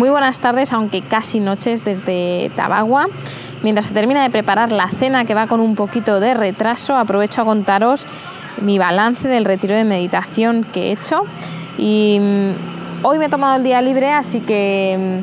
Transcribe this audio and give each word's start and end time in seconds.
Muy 0.00 0.08
buenas 0.08 0.38
tardes, 0.38 0.72
aunque 0.72 1.02
casi 1.02 1.40
noches 1.40 1.84
desde 1.84 2.50
Tabagua. 2.56 3.08
Mientras 3.62 3.84
se 3.84 3.92
termina 3.92 4.22
de 4.22 4.30
preparar 4.30 4.72
la 4.72 4.88
cena 4.88 5.26
que 5.26 5.34
va 5.34 5.46
con 5.46 5.60
un 5.60 5.74
poquito 5.74 6.20
de 6.20 6.32
retraso, 6.32 6.96
aprovecho 6.96 7.42
a 7.42 7.44
contaros 7.44 8.06
mi 8.62 8.78
balance 8.78 9.28
del 9.28 9.44
retiro 9.44 9.76
de 9.76 9.84
meditación 9.84 10.64
que 10.64 10.84
he 10.84 10.92
hecho. 10.92 11.24
Y 11.76 12.16
mm, 12.18 13.04
hoy 13.04 13.18
me 13.18 13.26
he 13.26 13.28
tomado 13.28 13.58
el 13.58 13.62
día 13.62 13.82
libre, 13.82 14.10
así 14.10 14.40
que 14.40 15.22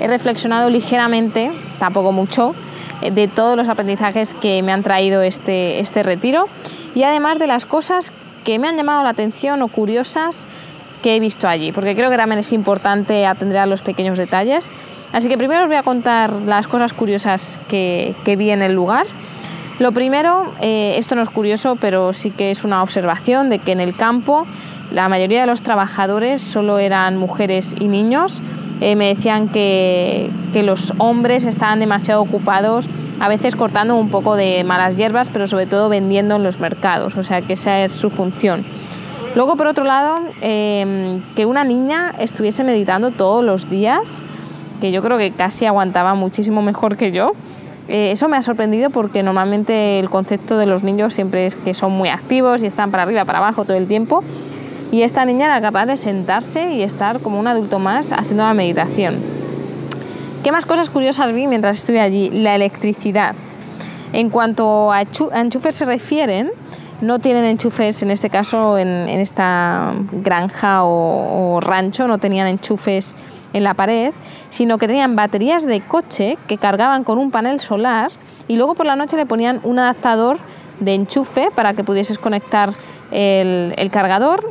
mm, 0.00 0.02
he 0.02 0.08
reflexionado 0.08 0.70
ligeramente, 0.70 1.52
tampoco 1.78 2.10
mucho, 2.10 2.52
eh, 3.02 3.12
de 3.12 3.28
todos 3.28 3.56
los 3.56 3.68
aprendizajes 3.68 4.34
que 4.34 4.60
me 4.64 4.72
han 4.72 4.82
traído 4.82 5.22
este, 5.22 5.78
este 5.78 6.02
retiro 6.02 6.48
y 6.96 7.04
además 7.04 7.38
de 7.38 7.46
las 7.46 7.64
cosas 7.64 8.12
que 8.42 8.58
me 8.58 8.66
han 8.66 8.76
llamado 8.76 9.04
la 9.04 9.10
atención 9.10 9.62
o 9.62 9.68
curiosas 9.68 10.48
que 11.06 11.14
he 11.14 11.20
visto 11.20 11.46
allí, 11.46 11.70
porque 11.70 11.94
creo 11.94 12.10
que 12.10 12.16
también 12.16 12.40
es 12.40 12.52
importante 12.52 13.26
atender 13.26 13.58
a 13.58 13.66
los 13.66 13.80
pequeños 13.80 14.18
detalles. 14.18 14.72
Así 15.12 15.28
que 15.28 15.38
primero 15.38 15.62
os 15.62 15.68
voy 15.68 15.76
a 15.76 15.84
contar 15.84 16.32
las 16.32 16.66
cosas 16.66 16.92
curiosas 16.94 17.60
que, 17.68 18.16
vi 18.36 18.50
en 18.50 18.60
el 18.60 18.72
lugar. 18.72 19.06
Lo 19.78 19.92
primero, 19.92 20.52
eh, 20.60 20.96
esto 20.98 21.14
no 21.14 21.22
es 21.22 21.30
curioso, 21.30 21.76
pero 21.76 22.12
sí 22.12 22.32
que 22.32 22.50
es 22.50 22.64
una 22.64 22.82
observación 22.82 23.50
de 23.50 23.60
que 23.60 23.70
en 23.70 23.78
el 23.78 23.94
campo 23.94 24.48
la 24.90 25.08
mayoría 25.08 25.42
de 25.42 25.46
los 25.46 25.62
trabajadores 25.62 26.42
solo 26.42 26.80
eran 26.80 27.16
mujeres 27.18 27.76
y 27.78 27.86
niños. 27.86 28.42
Eh, 28.80 28.96
me 28.96 29.06
decían 29.06 29.48
que, 29.48 30.28
que 30.52 30.64
los 30.64 30.92
hombres 30.98 31.44
estaban 31.44 31.78
demasiado 31.78 32.20
ocupados, 32.20 32.88
a 33.20 33.28
veces 33.28 33.54
cortando 33.54 33.94
un 33.94 34.10
poco 34.10 34.34
de 34.34 34.64
malas 34.64 34.96
hierbas, 34.96 35.30
pero 35.30 35.46
sobre 35.46 35.66
todo 35.66 35.88
vendiendo 35.88 36.34
en 36.34 36.42
los 36.42 36.58
mercados, 36.58 37.16
o 37.16 37.22
sea 37.22 37.42
que 37.42 37.52
esa 37.52 37.84
es 37.84 37.92
su 37.92 38.10
función. 38.10 38.64
Luego, 39.36 39.56
por 39.56 39.66
otro 39.66 39.84
lado, 39.84 40.20
em, 40.40 41.20
que 41.34 41.44
una 41.44 41.62
niña 41.62 42.10
estuviese 42.18 42.64
meditando 42.64 43.10
todos 43.10 43.44
los 43.44 43.68
días, 43.68 44.22
que 44.80 44.90
yo 44.90 45.02
creo 45.02 45.18
que 45.18 45.30
casi 45.30 45.66
aguantaba 45.66 46.14
muchísimo 46.14 46.62
mejor 46.62 46.96
que 46.96 47.12
yo. 47.12 47.32
Eh, 47.86 48.12
eso 48.12 48.28
me 48.28 48.38
ha 48.38 48.42
sorprendido 48.42 48.88
porque 48.88 49.22
normalmente 49.22 49.98
el 50.00 50.08
concepto 50.08 50.56
de 50.56 50.64
los 50.64 50.82
niños 50.82 51.12
siempre 51.12 51.44
es 51.44 51.54
que 51.54 51.74
son 51.74 51.92
muy 51.92 52.08
activos 52.08 52.62
y 52.62 52.66
están 52.66 52.90
para 52.90 53.02
arriba, 53.02 53.26
para 53.26 53.40
abajo 53.40 53.66
todo 53.66 53.76
el 53.76 53.86
tiempo. 53.86 54.24
Y 54.90 55.02
esta 55.02 55.26
niña 55.26 55.44
era 55.44 55.60
capaz 55.60 55.84
de 55.84 55.98
sentarse 55.98 56.72
y 56.72 56.82
estar 56.82 57.20
como 57.20 57.38
un 57.38 57.46
adulto 57.46 57.78
más 57.78 58.12
haciendo 58.12 58.42
la 58.42 58.54
meditación. 58.54 59.16
¿Qué 60.42 60.50
más 60.50 60.64
cosas 60.64 60.88
curiosas 60.88 61.34
vi 61.34 61.46
mientras 61.46 61.76
estuve 61.76 62.00
allí? 62.00 62.30
La 62.30 62.54
electricidad. 62.54 63.34
En 64.12 64.30
cuanto 64.30 64.92
a 64.92 65.02
enchufes 65.02 65.76
se 65.76 65.84
refieren, 65.84 66.50
no 67.00 67.18
tienen 67.18 67.44
enchufes, 67.44 68.02
en 68.02 68.10
este 68.10 68.30
caso, 68.30 68.78
en, 68.78 69.08
esta 69.08 69.92
granja 70.12 70.84
o, 70.84 71.60
rancho, 71.60 72.06
no 72.06 72.18
tenían 72.18 72.46
enchufes 72.46 73.14
en 73.52 73.64
la 73.64 73.74
pared, 73.74 74.12
sino 74.50 74.78
que 74.78 74.86
tenían 74.86 75.16
baterías 75.16 75.66
de 75.66 75.80
coche 75.80 76.38
que 76.46 76.58
cargaban 76.58 77.04
con 77.04 77.18
un 77.18 77.30
panel 77.30 77.60
solar 77.60 78.10
y 78.48 78.56
luego 78.56 78.74
por 78.74 78.86
la 78.86 78.96
noche 78.96 79.16
le 79.16 79.26
ponían 79.26 79.60
un 79.62 79.78
adaptador 79.78 80.38
de 80.80 80.94
enchufe 80.94 81.50
para 81.54 81.74
que 81.74 81.84
pudieses 81.84 82.18
conectar 82.18 82.72
el, 83.10 83.90
cargador 83.90 84.50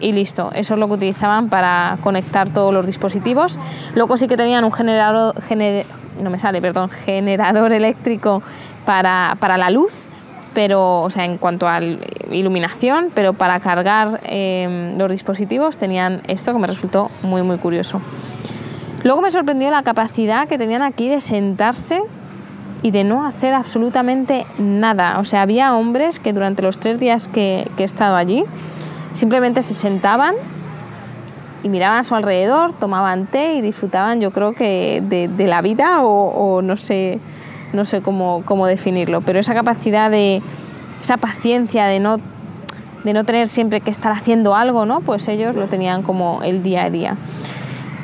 y 0.00 0.12
listo. 0.12 0.50
Eso 0.54 0.74
es 0.74 0.80
lo 0.80 0.88
que 0.88 0.94
utilizaban 0.94 1.48
para 1.48 1.98
conectar 2.02 2.50
todos 2.50 2.72
los 2.72 2.86
dispositivos. 2.86 3.58
Luego 3.94 4.16
sí 4.16 4.28
que 4.28 4.36
tenían 4.36 4.64
un 4.64 4.72
generador, 4.72 5.34
no 6.20 6.30
me 6.30 6.38
sale, 6.38 6.60
perdón, 6.60 6.90
generador 7.04 7.72
eléctrico 7.72 8.42
para, 8.84 9.36
para 9.40 9.58
la 9.58 9.70
luz 9.70 10.08
pero, 10.54 11.02
o 11.02 11.10
sea, 11.10 11.24
en 11.24 11.36
cuanto 11.36 11.68
a 11.68 11.80
iluminación, 12.30 13.10
pero 13.14 13.34
para 13.34 13.60
cargar 13.60 14.20
em, 14.22 14.96
los 14.96 15.10
dispositivos 15.10 15.76
tenían 15.76 16.22
esto 16.28 16.52
que 16.52 16.58
me 16.58 16.66
resultó 16.66 17.10
muy, 17.22 17.42
muy 17.42 17.58
curioso. 17.58 18.00
Luego 19.02 19.20
me 19.20 19.30
sorprendió 19.30 19.70
la 19.70 19.82
capacidad 19.82 20.48
que 20.48 20.56
tenían 20.56 20.82
aquí 20.82 21.08
de 21.08 21.20
sentarse 21.20 22.00
y 22.82 22.90
de 22.90 23.04
no 23.04 23.26
hacer 23.26 23.52
absolutamente 23.52 24.46
nada. 24.56 25.18
O 25.18 25.24
sea, 25.24 25.42
había 25.42 25.74
hombres 25.74 26.20
que 26.20 26.32
durante 26.32 26.62
los 26.62 26.78
tres 26.78 26.98
días 26.98 27.28
que, 27.28 27.68
he 27.76 27.82
estado 27.82 28.16
allí 28.16 28.44
simplemente 29.12 29.62
se 29.62 29.74
sentaban 29.74 30.34
y 31.62 31.68
miraban 31.68 31.98
a 31.98 32.04
su 32.04 32.14
alrededor, 32.14 32.72
tomaban 32.72 33.26
té 33.26 33.54
y 33.54 33.60
disfrutaban, 33.60 34.20
yo 34.20 34.30
creo 34.32 34.52
que 34.52 35.02
de, 35.04 35.46
la 35.46 35.62
vida 35.62 36.02
o 36.02 36.62
no 36.62 36.76
sé 36.76 37.20
no 37.74 37.84
sé 37.84 38.00
cómo, 38.00 38.66
definirlo, 38.66 39.20
pero 39.20 39.40
esa 39.40 39.54
capacidad 39.54 40.10
de, 40.10 40.42
esa 41.02 41.16
paciencia 41.16 41.86
de 41.86 42.00
no, 42.00 42.18
de 43.04 43.12
no 43.12 43.24
tener 43.24 43.48
siempre 43.48 43.80
que 43.80 43.90
estar 43.90 44.12
haciendo 44.12 44.54
algo, 44.54 44.86
¿no? 44.86 45.00
Pues 45.00 45.28
ellos 45.28 45.56
lo 45.56 45.68
tenían 45.68 46.02
como 46.02 46.42
el 46.42 46.62
día 46.62 46.84
a 46.84 46.90
día. 46.90 47.16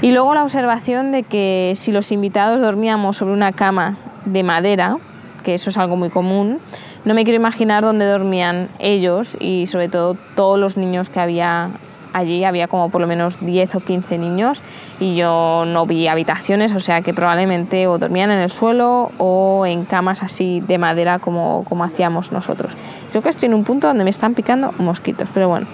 Y 0.03 0.13
luego 0.13 0.35
la 0.35 0.43
observación 0.43 1.13
de 1.13 1.23
que 1.23 1.75
si 1.77 1.93
los 1.93 2.11
invitados 2.11 2.61
dormíamos 2.61 3.19
sobre 3.19 3.35
una 3.35 3.53
cama 3.53 3.99
de 4.25 4.43
madera, 4.43 4.97
que 5.45 5.55
eso 5.55 5.71
es 5.71 5.77
algo 5.77 5.97
muy 5.97 6.11
común, 6.11 6.59
no 7.05 7.15
me 7.15 7.25
quiero 7.25 7.37
imaginar 7.37 7.83
dónde 7.83 8.05
dormían 8.05 8.69
ellos 8.79 9.37
y 9.41 9.67
sobre 9.67 9.89
todo 9.89 10.17
todos 10.37 10.59
los 10.59 10.77
niños 10.77 11.09
que 11.09 11.21
había 11.21 11.71
allí 12.13 12.45
había 12.45 12.69
como 12.69 12.91
por 12.91 13.01
lo 13.01 13.07
menos 13.07 13.39
10 13.41 13.75
o 13.77 13.81
15 13.81 14.19
niños 14.19 14.63
y 14.99 15.15
yo 15.15 15.65
no 15.67 15.87
vi 15.87 16.09
habitaciones, 16.09 16.73
o 16.73 16.81
sea 16.81 17.03
que 17.03 17.15
probablemente 17.15 17.87
o 17.87 17.99
dormían 17.99 18.31
en 18.31 18.41
el 18.41 18.51
suelo 18.51 19.11
o 19.19 19.67
en 19.67 19.85
camas 19.85 20.23
así 20.23 20.61
de 20.61 20.79
madera 20.79 21.19
como, 21.19 21.65
como 21.69 21.85
hacíamos 21.85 22.33
nosotros. 22.33 22.77
Creo 23.11 23.23
que 23.23 23.29
estoy 23.29 23.47
en 23.47 23.55
un 23.55 23.65
punto 23.65 23.87
donde 23.87 24.05
me 24.05 24.11
están 24.11 24.35
picando 24.35 24.73
mosquitos, 24.79 25.29
pero 25.33 25.49
bueno. 25.49 25.67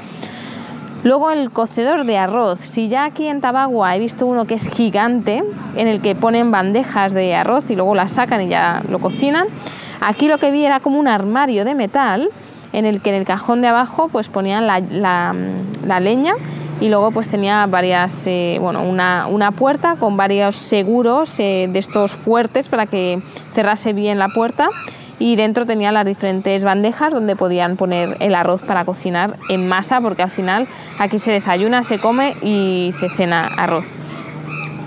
Luego 1.07 1.31
el 1.31 1.53
cocedor 1.53 2.05
de 2.05 2.19
arroz. 2.19 2.59
Si 2.61 2.89
ya 2.89 3.05
aquí 3.05 3.29
en 3.29 3.41
Tabagua 3.41 3.95
he 3.95 3.99
visto 4.01 4.27
uno 4.27 4.47
que 4.47 4.55
es 4.55 4.69
gigante, 4.69 5.45
en 5.77 5.87
el 5.87 6.01
que 6.01 6.17
ponen 6.17 6.51
bandejas 6.51 7.13
de 7.13 7.35
arroz 7.37 7.71
y 7.71 7.77
luego 7.77 7.95
las 7.95 8.13
sacan 8.13 8.43
y 8.43 8.49
ya 8.49 8.83
lo 8.89 8.99
cocinan, 8.99 9.47
aquí 10.01 10.27
lo 10.27 10.39
que 10.39 10.51
vi 10.51 10.65
era 10.65 10.81
como 10.81 10.99
un 10.99 11.07
armario 11.07 11.65
de 11.65 11.77
metal 11.77 12.31
en 12.73 12.85
el 12.85 13.01
que 13.01 13.11
en 13.11 13.17
el 13.17 13.25
cajón 13.25 13.63
de 13.63 13.69
abajo 13.69 14.09
pues 14.09 14.29
ponían 14.29 14.67
la, 14.67 16.01
leña 16.01 16.35
y 16.81 16.89
luego 16.89 17.11
pues 17.11 17.29
tenía 17.29 17.67
varias, 17.67 18.27
eh, 18.27 18.59
bueno, 18.61 18.83
una, 18.83 19.27
una, 19.29 19.51
puerta 19.51 19.97
con 19.97 20.17
varios 20.17 20.57
seguros 20.57 21.39
eh, 21.41 21.69
de 21.71 21.79
estos 21.79 22.13
fuertes 22.13 22.69
para 22.69 22.87
que 22.87 23.23
cerrase 23.53 23.93
bien 23.93 24.19
la 24.19 24.29
puerta 24.29 24.69
y 25.19 25.37
dentro 25.37 25.65
tenía 25.67 25.93
las 25.93 26.05
diferentes 26.05 26.65
bandejas 26.65 27.13
donde 27.13 27.37
podían 27.37 27.77
poner 27.77 28.17
el 28.21 28.35
arroz 28.35 28.63
para 28.63 28.85
cocinar 28.85 29.39
en 29.49 29.67
masa 29.67 30.01
porque 30.01 30.23
al 30.23 30.31
final 30.31 30.69
aquí 30.99 31.19
se 31.19 31.31
desayuna, 31.31 31.83
se 31.83 31.99
come 31.99 32.37
y 32.43 32.91
se 32.93 33.09
cena 33.09 33.47
arroz. 33.57 33.87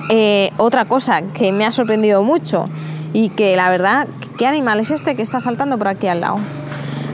Eh, 0.09 0.51
otra 0.57 0.85
cosa 0.85 1.21
que 1.21 1.51
me 1.51 1.65
ha 1.65 1.71
sorprendido 1.71 2.23
mucho 2.23 2.65
y 3.13 3.29
que 3.29 3.55
la 3.55 3.69
verdad, 3.69 4.07
¿qué 4.37 4.47
animal 4.47 4.79
es 4.79 4.91
este 4.91 5.15
que 5.15 5.21
está 5.21 5.39
saltando 5.39 5.77
por 5.77 5.87
aquí 5.87 6.07
al 6.07 6.21
lado? 6.21 6.37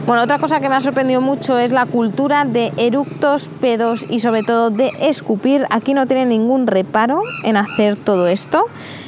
Bueno, 0.06 0.22
otra 0.22 0.38
cosa 0.38 0.60
que 0.60 0.70
me 0.70 0.76
ha 0.76 0.82
sorprendido 0.82 1.20
mucho 1.20 1.58
es 1.58 1.72
la 1.72 1.88
cultura 1.88 2.46
de 2.46 2.72
eructos, 2.78 3.50
pedos 3.60 4.06
y 4.08 4.20
sobre 4.20 4.44
todo 4.44 4.70
de 4.70 4.92
escupir. 5.02 5.66
Aquí 5.72 5.96
no 5.96 6.06
tiene 6.06 6.28
ningún 6.28 6.68
reparo 6.68 7.24
en 7.44 7.58
hacer 7.58 7.96
todo 7.96 8.28
esto. 8.28 8.68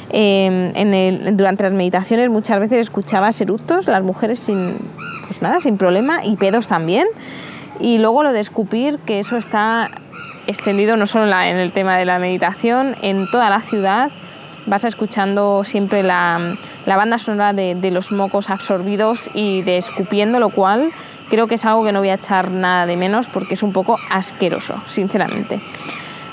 Em, 0.09 0.71
en 0.75 1.37
durante 1.37 1.61
las 1.61 1.73
meditaciones 1.73 2.31
muchas 2.31 2.59
veces 2.59 2.79
escuchaba 2.79 3.29
eructos, 3.39 3.85
las 3.85 4.01
mujeres 4.01 4.39
sin, 4.39 4.75
pues 5.27 5.39
nada, 5.43 5.61
sin 5.61 5.77
problema, 5.77 6.25
y 6.25 6.35
pedos 6.35 6.65
también. 6.65 7.05
Y 7.79 7.99
luego 7.99 8.23
lo 8.23 8.33
de 8.33 8.39
escupir, 8.39 8.97
que 8.97 9.19
eso 9.19 9.37
está 9.37 9.91
extendido 10.47 10.97
no 10.97 11.05
solo 11.05 11.25
en 11.25 11.57
el 11.57 11.73
tema 11.73 11.95
de 11.95 12.05
la 12.05 12.17
meditación, 12.17 12.95
en 13.03 13.29
toda 13.29 13.51
la 13.51 13.61
ciudad 13.61 14.09
vas 14.67 14.83
escuchando 14.83 15.63
siempre 15.63 16.03
la, 16.03 16.55
banda 16.85 17.17
sonora 17.17 17.53
de, 17.53 17.91
los 17.91 18.11
mocos 18.11 18.49
absorbidos 18.49 19.31
y 19.33 19.63
de 19.63 19.77
escupiendo, 19.77 20.39
lo 20.39 20.49
cual 20.49 20.91
creo 21.29 21.47
que 21.47 21.55
es 21.55 21.65
algo 21.65 21.83
que 21.83 21.91
no 21.91 21.99
voy 21.99 22.09
a 22.09 22.15
echar 22.15 22.51
nada 22.51 22.85
de 22.85 22.97
menos 22.97 23.27
porque 23.27 23.55
es 23.55 23.63
un 23.63 23.73
poco 23.73 23.97
asqueroso, 24.11 24.75
sinceramente. 24.85 25.59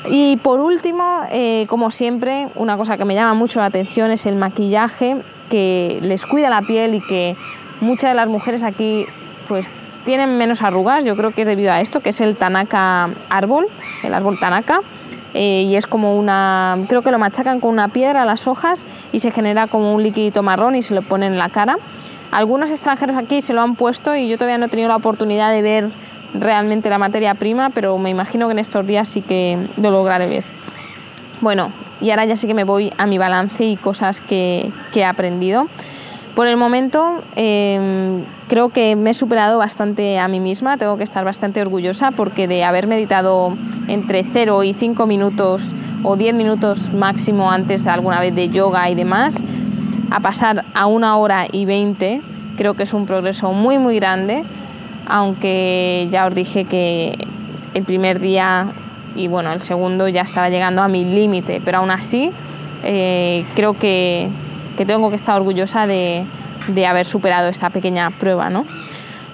Y 0.06 0.36
por 0.38 0.60
último, 0.60 1.22
eh, 1.30 1.64
como 1.68 1.90
siempre, 1.90 2.48
una 2.56 2.76
cosa 2.76 2.98
que 2.98 3.06
me 3.06 3.14
llama 3.14 3.32
mucho 3.32 3.60
la 3.60 3.66
atención 3.66 4.10
es 4.10 4.26
el 4.26 4.36
maquillaje 4.36 5.16
que 5.48 5.98
les 6.02 6.26
cuida 6.26 6.50
la 6.50 6.60
piel 6.60 6.94
y 6.94 7.00
que 7.00 7.36
muchas 7.80 8.10
de 8.10 8.14
las 8.14 8.28
mujeres 8.28 8.62
aquí 8.64 9.06
pues 9.48 9.70
tienen 10.04 10.36
menos 10.36 10.60
arrugas, 10.60 11.04
yo 11.04 11.16
creo 11.16 11.30
que 11.30 11.42
es 11.42 11.46
debido 11.46 11.72
a 11.72 11.80
esto, 11.80 12.00
que 12.00 12.10
es 12.10 12.20
el 12.20 12.36
Tanaka 12.36 13.08
árbol, 13.30 13.66
el 14.02 14.12
árbol 14.12 14.38
Tanaka 14.38 14.80
eh, 15.34 15.66
y 15.68 15.76
es 15.76 15.86
como 15.86 16.16
una, 16.16 16.78
creo 16.88 17.02
que 17.02 17.10
lo 17.10 17.18
machacan 17.18 17.60
con 17.60 17.70
una 17.70 17.88
piedra 17.88 18.24
las 18.24 18.46
hojas 18.46 18.86
y 19.12 19.18
se 19.18 19.30
genera 19.30 19.66
como 19.66 19.92
un 19.92 20.02
líquido 20.02 20.42
marrón 20.42 20.76
y 20.76 20.82
se 20.82 20.94
lo 20.94 21.02
ponen 21.02 21.32
en 21.32 21.38
la 21.38 21.48
cara. 21.48 21.76
Algunos 22.30 22.70
extranjeros 22.70 23.16
aquí 23.16 23.40
se 23.40 23.52
lo 23.52 23.60
han 23.60 23.74
puesto 23.74 24.14
y 24.14 24.28
yo 24.28 24.36
todavía 24.38 24.58
no 24.58 24.66
he 24.66 24.68
tenido 24.68 24.88
la 24.88 24.96
oportunidad 24.96 25.52
de 25.52 25.62
ver 25.62 25.90
realmente 26.34 26.88
la 26.88 26.98
materia 26.98 27.34
prima, 27.34 27.70
pero 27.70 27.98
me 27.98 28.10
imagino 28.10 28.46
que 28.46 28.52
en 28.52 28.58
estos 28.58 28.86
días 28.86 29.08
sí 29.08 29.22
que 29.22 29.68
lo 29.76 29.90
lograré 29.90 30.28
ver. 30.28 30.44
Bueno, 31.40 31.70
y 32.00 32.10
ahora 32.10 32.24
ya 32.24 32.36
sí 32.36 32.46
que 32.46 32.54
me 32.54 32.64
voy 32.64 32.92
a 32.98 33.06
mi 33.06 33.18
balance 33.18 33.64
y 33.64 33.76
cosas 33.76 34.20
que, 34.20 34.72
que 34.92 35.00
he 35.00 35.04
aprendido. 35.04 35.68
Por 36.34 36.48
el 36.48 36.56
momento 36.56 37.22
em, 37.36 38.24
creo 38.48 38.68
que 38.68 38.96
me 38.96 39.10
he 39.10 39.14
superado 39.14 39.58
bastante 39.58 40.18
a 40.18 40.26
mí 40.26 40.40
misma, 40.40 40.76
tengo 40.76 40.96
que 40.96 41.04
estar 41.04 41.24
bastante 41.24 41.62
orgullosa 41.62 42.10
porque 42.10 42.48
de 42.48 42.64
haber 42.64 42.88
meditado 42.88 43.56
entre 43.86 44.24
0 44.24 44.64
y 44.64 44.72
5 44.72 45.06
minutos 45.06 45.62
o 46.02 46.16
10 46.16 46.34
minutos 46.34 46.92
máximo 46.92 47.52
antes 47.52 47.84
de 47.84 47.90
alguna 47.90 48.18
vez 48.18 48.34
de 48.34 48.48
yoga 48.48 48.90
y 48.90 48.96
demás, 48.96 49.36
a 50.10 50.18
pasar 50.18 50.64
a 50.74 50.86
una 50.86 51.16
hora 51.16 51.46
y 51.50 51.66
20, 51.66 52.20
creo 52.56 52.74
que 52.74 52.82
es 52.82 52.92
un 52.94 53.06
progreso 53.06 53.52
muy 53.52 53.78
muy 53.78 53.94
grande, 53.96 54.42
aunque 55.06 56.08
ya 56.10 56.26
os 56.26 56.34
dije 56.34 56.64
que 56.64 57.16
el 57.74 57.84
primer 57.84 58.18
día 58.18 58.66
y 59.14 59.28
bueno, 59.28 59.52
el 59.52 59.62
segundo 59.62 60.08
ya 60.08 60.22
estaba 60.22 60.50
llegando 60.50 60.82
a 60.82 60.88
mi 60.88 61.04
límite, 61.04 61.62
pero 61.64 61.78
aún 61.78 61.92
así 61.92 62.32
eh, 62.82 63.44
creo 63.54 63.74
que 63.74 64.30
que 64.76 64.86
tengo 64.86 65.10
que 65.10 65.16
estar 65.16 65.36
orgullosa 65.36 65.86
de, 65.86 66.24
de 66.68 66.86
haber 66.86 67.06
superado 67.06 67.48
esta 67.48 67.70
pequeña 67.70 68.10
prueba. 68.10 68.50
¿no? 68.50 68.64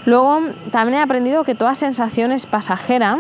Luego 0.07 0.41
también 0.71 0.99
he 0.99 1.03
aprendido 1.03 1.45
que 1.45 1.55
toda 1.55 1.75
sensación 1.75 2.33
es 2.33 2.47
pasajera, 2.47 3.19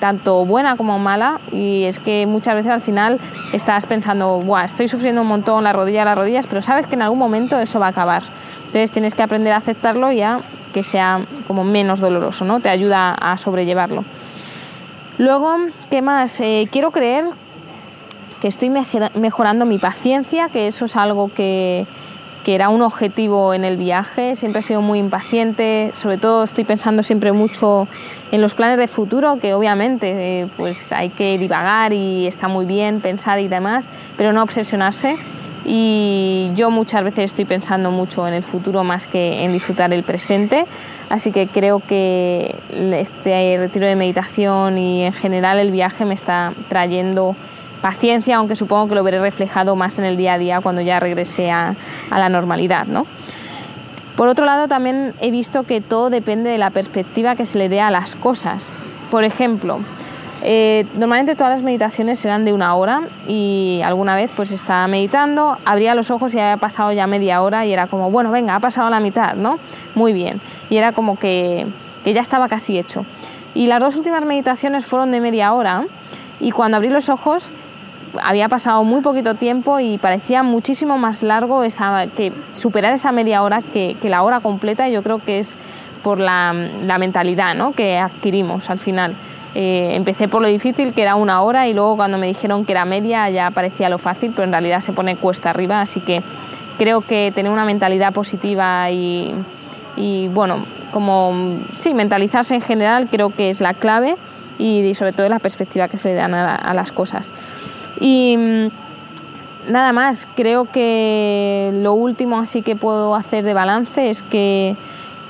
tanto 0.00 0.44
buena 0.46 0.76
como 0.76 0.98
mala, 0.98 1.40
y 1.52 1.84
es 1.84 1.98
que 1.98 2.26
muchas 2.26 2.54
veces 2.54 2.72
al 2.72 2.80
final 2.80 3.20
estás 3.52 3.84
pensando, 3.84 4.40
Buah, 4.40 4.64
estoy 4.64 4.88
sufriendo 4.88 5.20
un 5.22 5.28
montón 5.28 5.62
la 5.62 5.72
rodilla, 5.74 6.04
las 6.04 6.16
rodillas, 6.16 6.46
pero 6.46 6.62
sabes 6.62 6.86
que 6.86 6.94
en 6.94 7.02
algún 7.02 7.18
momento 7.18 7.60
eso 7.60 7.78
va 7.78 7.86
a 7.86 7.90
acabar. 7.90 8.22
Entonces 8.66 8.90
tienes 8.90 9.14
que 9.14 9.22
aprender 9.22 9.52
a 9.52 9.58
aceptarlo 9.58 10.10
ya 10.10 10.40
que 10.72 10.82
sea 10.82 11.20
como 11.46 11.64
menos 11.64 12.00
doloroso, 12.00 12.46
¿no? 12.46 12.60
Te 12.60 12.70
ayuda 12.70 13.12
a 13.12 13.36
sobrellevarlo. 13.36 14.04
Luego, 15.18 15.54
¿qué 15.90 16.00
más? 16.00 16.40
Eh, 16.40 16.66
quiero 16.72 16.90
creer 16.90 17.26
que 18.42 18.48
estoy 18.48 18.70
mejorando 18.70 19.64
mi 19.66 19.78
paciencia, 19.78 20.48
que 20.48 20.66
eso 20.66 20.86
es 20.86 20.96
algo 20.96 21.28
que, 21.32 21.86
que 22.44 22.56
era 22.56 22.70
un 22.70 22.82
objetivo 22.82 23.54
en 23.54 23.64
el 23.64 23.76
viaje. 23.76 24.34
Siempre 24.34 24.58
he 24.58 24.62
sido 24.64 24.82
muy 24.82 24.98
impaciente, 24.98 25.92
sobre 25.96 26.18
todo 26.18 26.42
estoy 26.42 26.64
pensando 26.64 27.04
siempre 27.04 27.30
mucho 27.30 27.86
en 28.32 28.42
los 28.42 28.56
planes 28.56 28.78
de 28.78 28.88
futuro, 28.88 29.38
que 29.40 29.54
obviamente 29.54 30.40
eh, 30.40 30.48
pues 30.56 30.90
hay 30.90 31.10
que 31.10 31.38
divagar 31.38 31.92
y 31.92 32.26
está 32.26 32.48
muy 32.48 32.66
bien 32.66 33.00
pensar 33.00 33.38
y 33.38 33.46
demás, 33.46 33.86
pero 34.16 34.32
no 34.32 34.42
obsesionarse. 34.42 35.18
Y 35.64 36.50
yo 36.56 36.72
muchas 36.72 37.04
veces 37.04 37.26
estoy 37.26 37.44
pensando 37.44 37.92
mucho 37.92 38.26
en 38.26 38.34
el 38.34 38.42
futuro 38.42 38.82
más 38.82 39.06
que 39.06 39.44
en 39.44 39.52
disfrutar 39.52 39.92
el 39.92 40.02
presente, 40.02 40.66
así 41.10 41.30
que 41.30 41.46
creo 41.46 41.78
que 41.78 42.56
este 42.72 43.56
retiro 43.56 43.86
de 43.86 43.94
meditación 43.94 44.78
y 44.78 45.04
en 45.04 45.12
general 45.12 45.60
el 45.60 45.70
viaje 45.70 46.04
me 46.04 46.14
está 46.14 46.52
trayendo 46.68 47.36
paciencia, 47.82 48.36
aunque 48.36 48.56
supongo 48.56 48.88
que 48.88 48.94
lo 48.94 49.04
veré 49.04 49.20
reflejado 49.20 49.76
más 49.76 49.98
en 49.98 50.04
el 50.04 50.16
día 50.16 50.34
a 50.34 50.38
día 50.38 50.60
cuando 50.62 50.80
ya 50.80 51.00
regrese 51.00 51.50
a, 51.50 51.74
la 52.10 52.28
normalidad. 52.30 52.86
¿no? 52.86 53.06
Por 54.16 54.28
otro 54.28 54.46
lado, 54.46 54.68
también 54.68 55.14
he 55.20 55.30
visto 55.30 55.64
que 55.64 55.80
todo 55.82 56.08
depende 56.08 56.48
de 56.48 56.58
la 56.58 56.70
perspectiva 56.70 57.36
que 57.36 57.44
se 57.44 57.58
le 57.58 57.68
dé 57.68 57.80
a 57.80 57.90
las 57.90 58.14
cosas. 58.14 58.70
Por 59.10 59.24
ejemplo, 59.24 59.80
eh, 60.42 60.86
normalmente 60.94 61.34
todas 61.34 61.52
las 61.52 61.62
meditaciones 61.62 62.18
serán 62.18 62.44
de 62.44 62.52
una 62.52 62.74
hora 62.74 63.02
y 63.26 63.80
alguna 63.84 64.14
vez 64.14 64.30
pues 64.34 64.52
estaba 64.52 64.86
meditando, 64.86 65.58
abría 65.64 65.94
los 65.94 66.10
ojos 66.10 66.34
y 66.34 66.38
había 66.38 66.56
pasado 66.56 66.92
ya 66.92 67.06
media 67.06 67.42
hora 67.42 67.66
y 67.66 67.72
era 67.72 67.88
como, 67.88 68.10
bueno, 68.10 68.30
venga, 68.30 68.54
ha 68.54 68.60
pasado 68.60 68.90
la 68.90 69.00
mitad, 69.00 69.34
¿no? 69.34 69.58
Muy 69.94 70.12
bien. 70.12 70.40
Y 70.70 70.76
era 70.76 70.92
como 70.92 71.18
que, 71.18 71.66
que 72.04 72.12
ya 72.12 72.20
estaba 72.20 72.48
casi 72.48 72.78
hecho. 72.78 73.04
Y 73.54 73.66
las 73.66 73.80
dos 73.80 73.96
últimas 73.96 74.24
meditaciones 74.24 74.86
fueron 74.86 75.10
de 75.10 75.20
media 75.20 75.52
hora 75.52 75.84
y 76.40 76.52
cuando 76.52 76.76
abrí 76.76 76.88
los 76.88 77.08
ojos 77.08 77.50
había 78.20 78.48
pasado 78.48 78.84
muy 78.84 79.00
poquito 79.00 79.34
tiempo 79.34 79.80
y 79.80 79.98
parecía 79.98 80.42
muchísimo 80.42 80.98
más 80.98 81.22
largo 81.22 81.64
esa, 81.64 82.06
que 82.16 82.32
superar 82.54 82.92
esa 82.92 83.12
media 83.12 83.42
hora 83.42 83.62
que, 83.62 83.96
la 84.02 84.22
hora 84.22 84.40
completa. 84.40 84.88
Yo 84.88 85.02
creo 85.02 85.18
que 85.18 85.38
es 85.38 85.56
por 86.02 86.18
la, 86.18 86.52
mentalidad 86.98 87.54
¿no? 87.54 87.72
que 87.72 87.98
adquirimos 87.98 88.70
al 88.70 88.78
final. 88.78 89.14
Eh, 89.54 89.92
empecé 89.94 90.28
por 90.28 90.42
lo 90.42 90.48
difícil, 90.48 90.94
que 90.94 91.02
era 91.02 91.14
una 91.14 91.42
hora, 91.42 91.68
y 91.68 91.74
luego 91.74 91.96
cuando 91.96 92.16
me 92.16 92.26
dijeron 92.26 92.64
que 92.64 92.72
era 92.72 92.84
media 92.84 93.28
ya 93.28 93.50
parecía 93.50 93.88
lo 93.88 93.98
fácil, 93.98 94.32
pero 94.34 94.44
en 94.44 94.52
realidad 94.52 94.80
se 94.80 94.92
pone 94.92 95.16
cuesta 95.16 95.50
arriba, 95.50 95.80
así 95.80 96.00
que 96.00 96.22
creo 96.78 97.02
que 97.02 97.32
tener 97.34 97.52
una 97.52 97.66
mentalidad 97.66 98.12
positiva 98.14 98.90
y, 98.90 99.34
bueno, 100.32 100.64
como 100.90 101.58
sí, 101.78 101.92
mentalizarse 101.92 102.54
en 102.54 102.62
general 102.62 103.08
creo 103.10 103.30
que 103.30 103.50
es 103.50 103.60
la 103.60 103.74
clave 103.74 104.16
y, 104.58 104.94
sobre 104.94 105.12
todo 105.12 105.28
la 105.28 105.38
perspectiva 105.38 105.88
que 105.88 105.98
se 105.98 106.08
le 106.08 106.14
dan 106.14 106.34
a 106.34 106.72
las 106.74 106.92
cosas. 106.92 107.32
Y 108.02 108.36
mm, 108.36 109.70
nada 109.70 109.92
más, 109.92 110.26
creo 110.34 110.64
que 110.64 111.70
lo 111.72 111.94
último 111.94 112.40
así 112.40 112.62
que 112.62 112.74
puedo 112.74 113.14
hacer 113.14 113.44
de 113.44 113.54
balance 113.54 114.10
es 114.10 114.22
que 114.24 114.76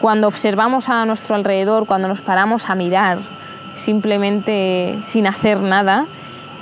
cuando 0.00 0.26
observamos 0.26 0.88
a 0.88 1.04
nuestro 1.04 1.34
alrededor, 1.34 1.86
cuando 1.86 2.08
nos 2.08 2.22
paramos 2.22 2.70
a 2.70 2.74
mirar 2.74 3.18
simplemente 3.76 4.98
sin 5.02 5.26
hacer 5.26 5.60
nada, 5.60 6.06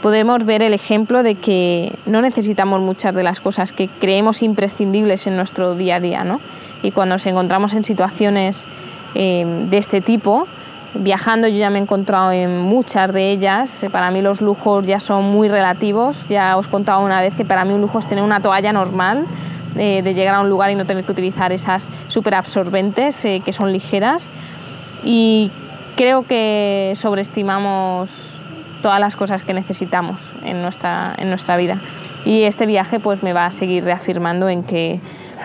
podemos 0.03 0.45
ver 0.45 0.63
el 0.63 0.75
ejemplo 0.75 1.23
de 1.23 1.37
que 1.37 1.97
no 2.07 2.23
necesitamos 2.23 2.81
muchas 2.81 3.15
de 3.15 3.23
las 3.23 3.41
cosas 3.41 3.73
que 3.73 3.89
creemos 3.89 4.43
imprescindibles 4.43 5.29
en 5.29 5.37
nuestro 5.37 5.77
día 5.77 5.97
a 5.97 6.01
día. 6.01 6.25
¿no? 6.25 6.41
Y 6.83 6.91
cuando 6.91 7.15
nos 7.15 7.27
encontramos 7.27 7.73
en 7.75 7.85
situaciones 7.85 8.67
eh, 9.15 9.47
de 9.71 9.79
este 9.79 10.01
tipo, 10.01 10.49
Viajando 10.95 11.47
yo 11.47 11.57
ya 11.57 11.71
me 11.71 11.79
he 11.79 11.83
encontrado 11.83 12.33
en 12.33 12.59
muchas 12.59 13.13
de 13.13 13.31
ellas. 13.31 13.87
Para 13.93 14.11
mí 14.11 14.23
los 14.23 14.41
lujos 14.41 14.87
ya 14.87 14.99
son 14.99 15.25
muy 15.25 15.49
relativos. 15.49 16.27
Ya 16.29 16.57
os 16.57 16.67
contaba 16.67 16.99
una 16.99 17.21
vez 17.21 17.35
que 17.35 17.45
para 17.45 17.65
mí 17.65 17.73
un 17.73 17.81
lujo 17.81 18.01
es 18.01 18.07
tener 18.07 18.25
una 18.25 18.41
toalla 18.41 18.73
normal, 18.73 19.25
de 19.75 20.03
llegar 20.15 20.35
a 20.35 20.41
un 20.41 20.49
lugar 20.49 20.71
y 20.71 20.75
no 20.75 20.85
tener 20.85 21.05
que 21.05 21.13
utilizar 21.13 21.53
esas 21.53 21.91
súper 22.09 22.35
absorbentes 22.35 23.25
eh, 23.25 23.41
que 23.45 23.53
son 23.53 23.73
ligeras. 23.73 24.29
Y 25.05 25.53
creo 25.97 26.25
que 26.25 26.95
sobreestimamos 26.97 28.39
todas 28.83 28.99
las 28.99 29.15
cosas 29.15 29.45
que 29.45 29.55
necesitamos 29.55 30.21
en 30.45 30.61
nuestra, 30.61 31.15
en 31.19 31.29
nuestra 31.29 31.57
vida. 31.57 31.79
Y 32.25 32.43
este 32.43 32.67
viaje 32.67 32.99
pues 32.99 33.23
me 33.23 33.33
va 33.33 33.47
a 33.47 33.51
seguir 33.53 33.85
reafirmando 33.85 34.49
en 34.49 34.65
que 34.65 35.01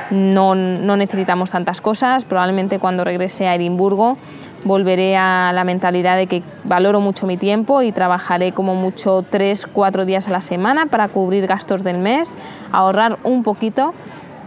no, 0.09 0.55
no 0.55 0.97
necesitamos 0.97 1.51
tantas 1.51 1.81
cosas. 1.81 2.25
Probablemente 2.25 2.79
cuando 2.79 3.03
regrese 3.03 3.47
a 3.47 3.55
Edimburgo 3.55 4.17
volveré 4.65 5.15
a 5.15 5.51
la 5.53 5.63
mentalidad 5.63 6.17
de 6.17 6.27
que 6.27 6.43
valoro 6.65 6.99
mucho 6.99 7.27
mi 7.27 7.37
tiempo 7.37 7.83
y 7.83 7.91
trabajaré 7.91 8.51
como 8.51 8.75
mucho 8.75 9.23
tres, 9.29 9.65
cuatro 9.71 10.05
días 10.05 10.27
a 10.27 10.31
la 10.31 10.41
semana 10.41 10.87
para 10.87 11.07
cubrir 11.07 11.47
gastos 11.47 11.83
del 11.83 11.99
mes, 11.99 12.35
ahorrar 12.71 13.19
un 13.23 13.43
poquito, 13.43 13.93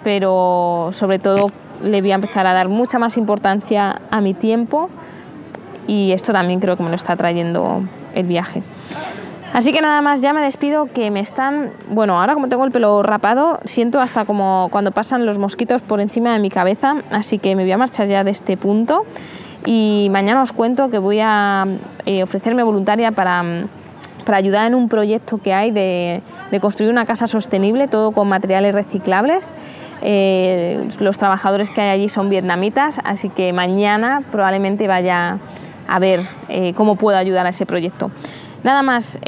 pero 0.03 0.91
sobre 0.93 1.21
todo 1.21 1.51
le 1.83 2.01
voy 2.01 2.11
a 2.11 2.17
empezar 2.17 2.47
a 2.47 2.53
dar 2.53 2.69
mucha 2.69 2.99
más 2.99 3.17
importancia 3.17 4.03
a 4.11 4.21
mi 4.21 4.35
tiempo 4.35 4.91
y 5.87 6.11
esto 6.11 6.33
también 6.33 6.59
creo 6.59 6.77
que 6.77 6.83
me 6.83 6.91
lo 6.91 6.97
está 6.97 7.17
trayendo 7.17 7.83
el 8.15 8.27
viaje. 8.27 8.63
Así 9.55 9.73
que 9.73 9.81
nada 9.81 10.03
más, 10.03 10.21
ya 10.21 10.35
me 10.35 10.43
despido 10.43 10.87
que 10.93 11.11
me 11.11 11.21
están, 11.21 11.71
bueno, 11.89 12.21
ahora 12.21 12.35
como 12.35 12.49
tengo 12.49 12.65
el 12.65 12.71
pelo 12.71 13.03
rapado, 13.03 13.61
siento 13.65 13.99
hasta 14.01 14.25
como 14.25 14.69
cuando 14.71 14.91
pasan 14.91 15.25
los 15.25 15.39
mosquitos 15.39 15.81
por 15.81 16.01
encima 16.01 16.33
de 16.33 16.39
mi 16.39 16.51
cabeza, 16.51 16.97
así 17.11 17.39
que 17.39 17.57
me 17.57 17.63
voy 17.63 17.73
a 17.73 17.79
marchar 17.79 18.09
ya 18.09 18.25
de 18.25 18.33
este 18.33 18.57
punto 18.57 19.05
y 19.65 20.09
mañana 20.11 20.43
os 20.43 20.53
cuento 20.53 20.91
que 20.91 20.99
voy 20.99 21.21
a 21.21 21.67
eh, 22.07 22.23
ofrecerme 22.23 22.63
voluntaria 22.63 23.13
para, 23.13 23.45
para, 24.25 24.39
ayudar 24.39 24.67
en 24.67 24.75
un 24.75 24.89
proyecto 24.89 25.39
que 25.39 25.53
hay 25.53 25.71
de, 25.71 26.23
construir 26.61 26.91
una 26.91 27.05
casa 27.05 27.27
sostenible, 27.27 27.89
todo 27.89 28.13
con 28.13 28.29
materiales 28.29 28.75
reciclables. 28.75 29.55
Eh, 30.01 30.89
los 31.01 31.19
trabajadores 31.19 31.71
que 31.71 31.81
hay 31.81 31.91
allí 31.91 32.09
son 32.09 32.31
vietnamitas, 32.31 32.99
así 33.05 33.31
que 33.31 33.53
mañana 33.53 34.23
probablemente 34.31 34.87
vaya 34.87 35.39
a 35.89 35.99
ver 35.99 36.21
eh, 36.49 36.73
cómo 36.75 36.97
puedo 36.97 37.19
ayudar 37.19 37.47
a 37.47 37.49
ese 37.49 37.67
proyecto. 37.67 38.11
Nada 38.63 38.83
más, 38.83 39.21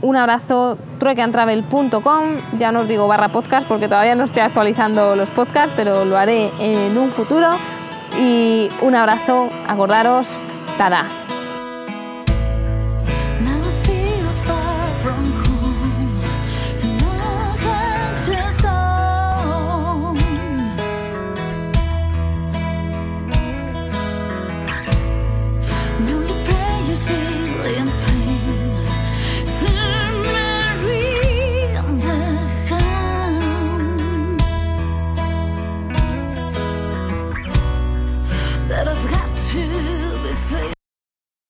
un 0.00 0.16
abrazo, 0.16 0.76
truecantravel.com, 0.98 2.22
ya 2.58 2.72
no 2.72 2.80
os 2.80 2.88
digo 2.88 3.06
barra 3.06 3.28
podcast 3.28 3.68
porque 3.68 3.86
todavía 3.86 4.16
no 4.16 4.24
estoy 4.24 4.42
actualizando 4.42 5.14
los 5.14 5.30
podcasts, 5.30 5.72
pero 5.76 6.04
lo 6.04 6.18
haré 6.18 6.50
en 6.58 6.98
un 6.98 7.10
futuro 7.10 7.50
y 8.18 8.70
un 8.80 8.94
abrazo, 8.94 9.50
acordaros, 9.68 10.28
tada. 10.78 11.06